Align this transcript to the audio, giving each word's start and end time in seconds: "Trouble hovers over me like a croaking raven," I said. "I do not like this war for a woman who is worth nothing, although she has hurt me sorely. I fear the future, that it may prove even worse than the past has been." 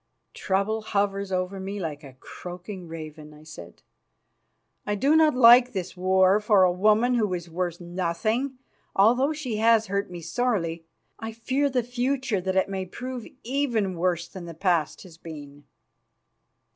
"Trouble 0.33 0.81
hovers 0.81 1.31
over 1.31 1.59
me 1.59 1.79
like 1.79 2.03
a 2.03 2.13
croaking 2.19 2.87
raven," 2.87 3.35
I 3.35 3.43
said. 3.43 3.83
"I 4.83 4.95
do 4.95 5.15
not 5.15 5.35
like 5.35 5.73
this 5.73 5.95
war 5.95 6.39
for 6.39 6.63
a 6.63 6.71
woman 6.71 7.13
who 7.13 7.31
is 7.35 7.51
worth 7.51 7.79
nothing, 7.79 8.57
although 8.95 9.31
she 9.31 9.57
has 9.57 9.85
hurt 9.85 10.09
me 10.09 10.19
sorely. 10.21 10.87
I 11.19 11.31
fear 11.31 11.69
the 11.69 11.83
future, 11.83 12.41
that 12.41 12.55
it 12.55 12.67
may 12.67 12.87
prove 12.87 13.27
even 13.43 13.95
worse 13.95 14.27
than 14.27 14.45
the 14.45 14.55
past 14.55 15.03
has 15.03 15.19
been." 15.19 15.65